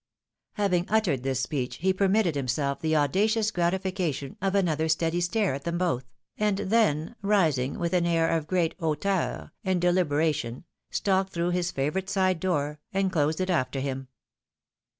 [0.53, 5.53] Having uttered this speech, he permitted himself the auda cious gratification of another steady stare
[5.53, 6.05] at them both;
[6.39, 11.69] and then, rising with an air of great hauteur and delibera tion, stalked through his
[11.69, 14.07] favourite side door, and closed it after him.